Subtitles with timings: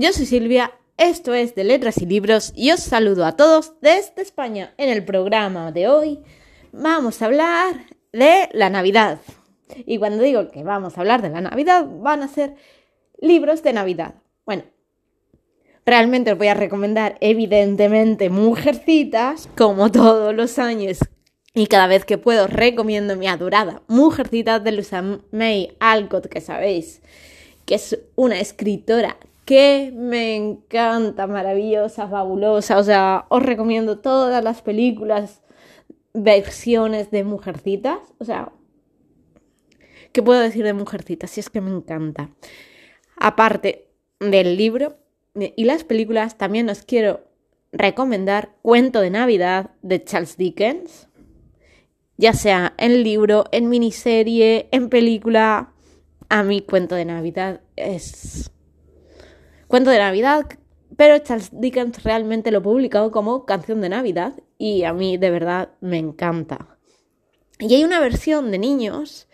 [0.00, 4.22] Yo soy Silvia, esto es de Letras y Libros y os saludo a todos desde
[4.22, 4.72] España.
[4.78, 6.20] En el programa de hoy
[6.70, 7.74] vamos a hablar
[8.12, 9.18] de la Navidad.
[9.86, 12.54] Y cuando digo que vamos a hablar de la Navidad, van a ser
[13.20, 14.14] libros de Navidad.
[14.46, 14.62] Bueno,
[15.84, 20.98] realmente os voy a recomendar evidentemente Mujercitas, como todos los años.
[21.54, 25.02] Y cada vez que puedo recomiendo mi adorada Mujercitas de Luisa
[25.32, 27.02] May Alcott, que sabéis
[27.64, 29.18] que es una escritora
[29.48, 32.76] que me encanta, maravillosa, fabulosa.
[32.76, 35.40] O sea, os recomiendo todas las películas,
[36.12, 37.98] versiones de Mujercitas.
[38.18, 38.52] O sea,
[40.12, 41.30] ¿qué puedo decir de Mujercitas?
[41.30, 42.28] Si es que me encanta.
[43.16, 43.88] Aparte
[44.20, 44.98] del libro
[45.34, 47.24] y las películas, también os quiero
[47.72, 51.08] recomendar Cuento de Navidad de Charles Dickens.
[52.18, 55.72] Ya sea en libro, en miniserie, en película.
[56.28, 58.50] A mí Cuento de Navidad es
[59.68, 60.46] cuento de Navidad,
[60.96, 65.30] pero Charles Dickens realmente lo ha publicado como canción de Navidad y a mí de
[65.30, 66.78] verdad me encanta.
[67.60, 69.28] Y hay una versión de niños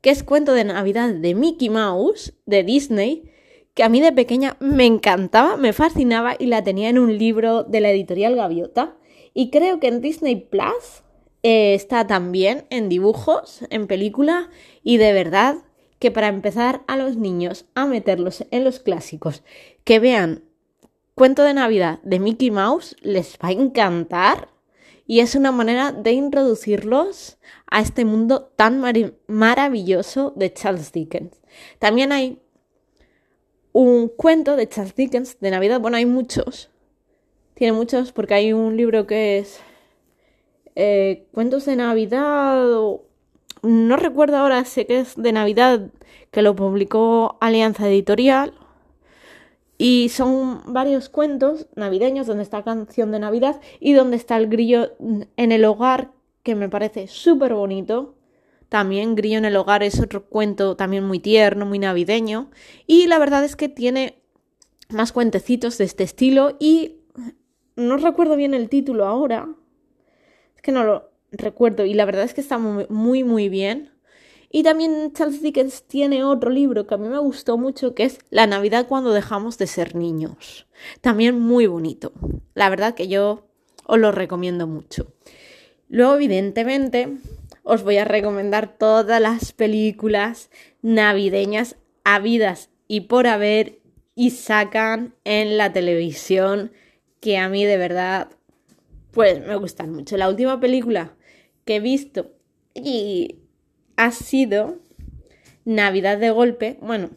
[0.00, 3.30] que es cuento de Navidad de Mickey Mouse, de Disney,
[3.74, 7.64] que a mí de pequeña me encantaba, me fascinaba y la tenía en un libro
[7.64, 8.96] de la editorial Gaviota.
[9.34, 11.04] Y creo que en Disney Plus
[11.42, 14.50] eh, está también en dibujos, en película,
[14.82, 15.56] y de verdad
[16.00, 19.44] que para empezar a los niños a meterlos en los clásicos,
[19.84, 20.42] que vean
[21.14, 24.48] Cuento de Navidad de Mickey Mouse, les va a encantar.
[25.06, 28.80] Y es una manera de introducirlos a este mundo tan
[29.26, 31.42] maravilloso de Charles Dickens.
[31.78, 32.40] También hay
[33.72, 36.70] un cuento de Charles Dickens de Navidad, bueno, hay muchos,
[37.54, 39.60] tiene muchos porque hay un libro que es
[40.76, 43.00] eh, Cuentos de Navidad
[43.62, 45.90] no recuerdo ahora, sé que es de Navidad,
[46.30, 48.54] que lo publicó Alianza Editorial.
[49.78, 54.92] Y son varios cuentos navideños donde está canción de Navidad y donde está el grillo
[55.36, 56.10] en el hogar,
[56.42, 58.14] que me parece súper bonito.
[58.70, 62.50] También Grillo en el hogar es otro cuento también muy tierno, muy navideño.
[62.86, 64.22] Y la verdad es que tiene
[64.90, 67.00] más cuentecitos de este estilo y
[67.74, 69.48] no recuerdo bien el título ahora.
[70.54, 73.90] Es que no lo, recuerdo y la verdad es que está muy, muy bien.
[74.52, 78.18] Y también Charles Dickens tiene otro libro que a mí me gustó mucho, que es
[78.30, 80.66] La Navidad cuando dejamos de ser niños.
[81.00, 82.12] También muy bonito.
[82.54, 83.46] La verdad que yo
[83.86, 85.12] os lo recomiendo mucho.
[85.88, 87.16] Luego, evidentemente,
[87.62, 90.50] os voy a recomendar todas las películas
[90.82, 93.80] navideñas habidas y por haber
[94.16, 96.72] y sacan en la televisión
[97.20, 98.28] que a mí de verdad
[99.12, 100.16] pues me gustan mucho.
[100.16, 101.14] La última película
[101.76, 102.32] he visto
[102.74, 103.36] y
[103.96, 104.78] ha sido
[105.64, 106.78] Navidad de golpe.
[106.80, 107.10] Bueno,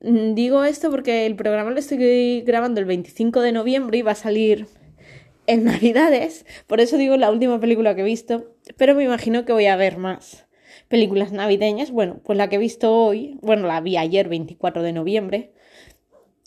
[0.00, 4.16] digo esto porque el programa lo estoy grabando el 25 de noviembre y va a
[4.16, 4.66] salir
[5.46, 6.46] en Navidades.
[6.66, 8.54] Por eso digo la última película que he visto.
[8.76, 10.46] Pero me imagino que voy a ver más
[10.88, 11.90] películas navideñas.
[11.90, 15.52] Bueno, pues la que he visto hoy, bueno, la vi ayer 24 de noviembre,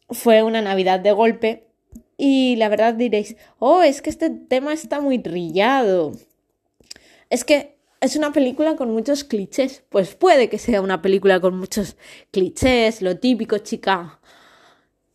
[0.10, 1.66] fue una Navidad de golpe.
[2.18, 6.12] Y la verdad diréis, oh, es que este tema está muy trillado.
[7.30, 9.84] Es que es una película con muchos clichés.
[9.90, 11.98] Pues puede que sea una película con muchos
[12.32, 14.20] clichés, lo típico, chica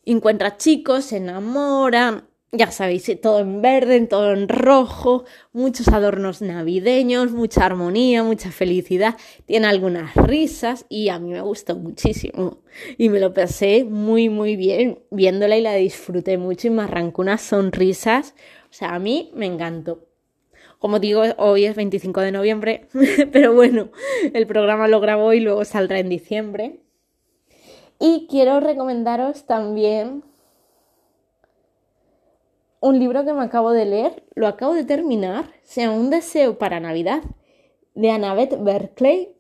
[0.07, 7.33] encuentra chicos, se enamoran, ya sabéis, todo en verde, todo en rojo, muchos adornos navideños,
[7.33, 12.59] mucha armonía, mucha felicidad, tiene algunas risas y a mí me gustó muchísimo
[12.97, 17.23] y me lo pasé muy muy bien viéndola y la disfruté mucho y me arrancó
[17.23, 18.35] unas sonrisas,
[18.71, 20.14] o sea, a mí me encantó.
[20.85, 22.89] Como digo, hoy es 25 de noviembre,
[23.33, 23.89] pero bueno,
[24.35, 26.81] el programa lo grabo y luego saldrá en diciembre.
[27.99, 30.25] Y quiero recomendaros también
[32.81, 36.59] un libro que me acabo de leer, lo acabo de terminar, se llama Un deseo
[36.59, 37.23] para Navidad,
[37.95, 39.35] de Annabeth Berkeley.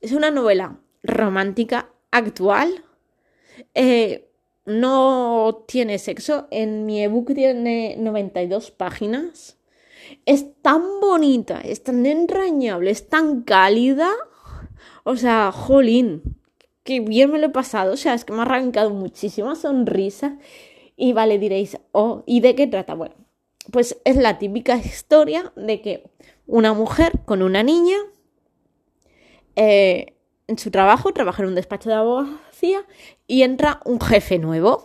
[0.00, 2.84] Es una novela romántica actual.
[3.74, 4.28] Eh,
[4.66, 6.48] no tiene sexo.
[6.50, 9.59] En mi ebook tiene 92 páginas
[10.26, 14.10] es tan bonita, es tan entrañable, es tan cálida.
[15.04, 16.22] O sea, jolín,
[16.82, 17.94] qué bien me lo he pasado.
[17.94, 20.32] O sea, es que me ha arrancado muchísimas sonrisas.
[20.96, 22.94] Y vale, diréis, oh, ¿y de qué trata?
[22.94, 23.14] Bueno,
[23.70, 26.10] pues es la típica historia de que
[26.46, 27.96] una mujer con una niña
[29.56, 30.14] eh,
[30.46, 32.84] en su trabajo, trabaja en un despacho de abogacía
[33.26, 34.84] y entra un jefe nuevo.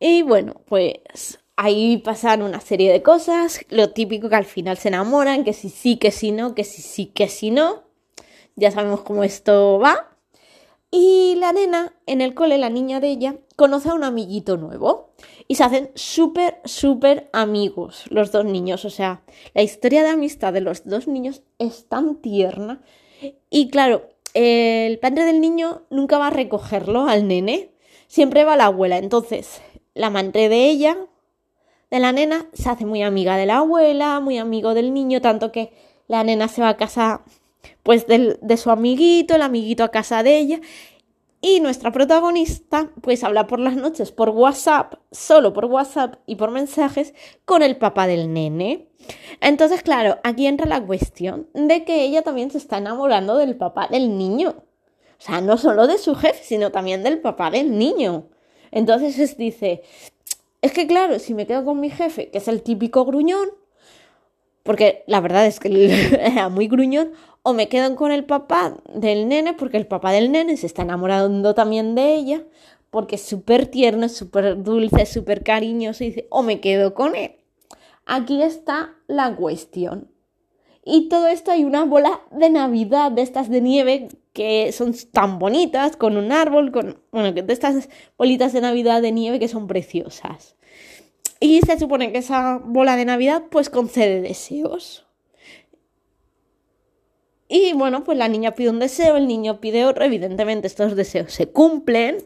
[0.00, 4.88] Y bueno, pues ahí pasan una serie de cosas, lo típico que al final se
[4.88, 7.82] enamoran, que si sí, que si no, que si sí, que si no.
[8.54, 10.16] Ya sabemos cómo esto va.
[10.92, 15.10] Y la nena, en el cole, la niña de ella, conoce a un amiguito nuevo
[15.48, 18.84] y se hacen súper, súper amigos los dos niños.
[18.84, 19.22] O sea,
[19.52, 22.82] la historia de amistad de los dos niños es tan tierna.
[23.50, 27.72] Y claro, el padre del niño nunca va a recogerlo al nene,
[28.06, 28.98] siempre va la abuela.
[28.98, 29.60] Entonces,
[29.94, 30.96] la madre de ella,
[31.90, 35.52] de la nena, se hace muy amiga de la abuela, muy amigo del niño, tanto
[35.52, 35.72] que
[36.06, 37.22] la nena se va a casa
[37.82, 40.60] pues de su amiguito, el amiguito a casa de ella.
[41.40, 46.50] Y nuestra protagonista pues habla por las noches por WhatsApp, solo por WhatsApp y por
[46.50, 47.14] mensajes
[47.44, 48.88] con el papá del nene.
[49.40, 53.86] Entonces, claro, aquí entra la cuestión de que ella también se está enamorando del papá
[53.88, 54.56] del niño.
[55.18, 58.28] O sea, no solo de su jefe, sino también del papá del niño.
[58.70, 59.82] Entonces dice,
[60.62, 63.48] es que claro, si me quedo con mi jefe, que es el típico gruñón,
[64.62, 65.68] porque la verdad es que
[66.20, 67.12] era muy gruñón,
[67.42, 70.82] o me quedo con el papá del nene, porque el papá del nene se está
[70.82, 72.42] enamorando también de ella,
[72.90, 77.36] porque es súper tierno, súper dulce, súper cariñoso, y dice, o me quedo con él.
[78.06, 80.10] Aquí está la cuestión.
[80.84, 84.08] Y todo esto hay una bola de Navidad de estas de nieve
[84.38, 89.10] que son tan bonitas, con un árbol, con, bueno, de estas bolitas de Navidad de
[89.10, 90.54] nieve que son preciosas.
[91.40, 95.08] Y se supone que esa bola de Navidad pues concede deseos.
[97.48, 101.32] Y bueno, pues la niña pide un deseo, el niño pide otro, evidentemente estos deseos
[101.32, 102.18] se cumplen,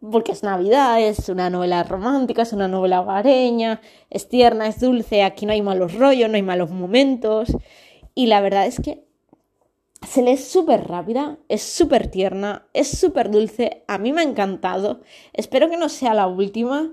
[0.00, 5.22] porque es Navidad, es una novela romántica, es una novela hogareña, es tierna, es dulce,
[5.22, 7.56] aquí no hay malos rollos, no hay malos momentos.
[8.16, 9.04] Y la verdad es que
[10.06, 15.00] se lee súper rápida, es súper tierna, es súper dulce, a mí me ha encantado.
[15.32, 16.90] Espero que no sea la última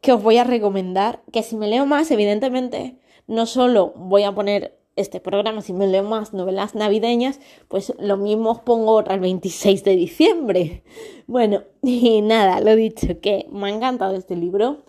[0.00, 4.34] que os voy a recomendar, que si me leo más, evidentemente, no solo voy a
[4.34, 9.14] poner este programa, si me leo más novelas navideñas, pues lo mismo os pongo otra
[9.14, 10.82] el 26 de diciembre.
[11.26, 14.84] Bueno, y nada, lo dicho, que me ha encantado este libro,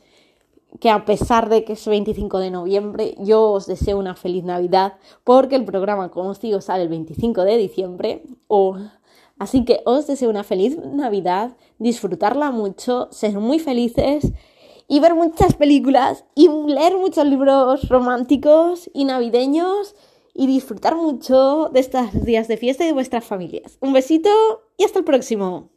[0.79, 4.93] que a pesar de que es 25 de noviembre, yo os deseo una feliz Navidad,
[5.23, 8.23] porque el programa, como os digo, sale el 25 de diciembre.
[9.37, 14.31] Así que os deseo una feliz Navidad, disfrutarla mucho, ser muy felices
[14.87, 19.95] y ver muchas películas y leer muchos libros románticos y navideños
[20.33, 23.77] y disfrutar mucho de estos días de fiesta y de vuestras familias.
[23.79, 24.29] Un besito
[24.77, 25.69] y hasta el próximo.